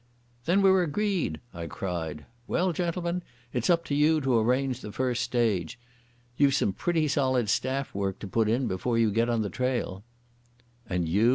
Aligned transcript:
"Then 0.45 0.63
we're 0.63 0.81
agreed," 0.81 1.41
I 1.53 1.67
cried. 1.67 2.25
"Well, 2.47 2.73
gentlemen, 2.73 3.21
it's 3.53 3.69
up 3.69 3.85
to 3.85 3.93
you 3.93 4.19
to 4.21 4.39
arrange 4.39 4.81
the 4.81 4.91
first 4.91 5.21
stage. 5.21 5.77
You've 6.37 6.55
some 6.55 6.73
pretty 6.73 7.07
solid 7.07 7.49
staff 7.51 7.93
work 7.93 8.17
to 8.21 8.27
put 8.27 8.49
in 8.49 8.65
before 8.67 8.97
you 8.97 9.11
get 9.11 9.29
on 9.29 9.43
the 9.43 9.49
trail." 9.51 10.03
"And 10.89 11.07
you?" 11.07 11.29